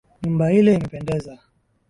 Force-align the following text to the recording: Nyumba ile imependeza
Nyumba 0.23 0.45
ile 0.59 0.71
imependeza 0.81 1.33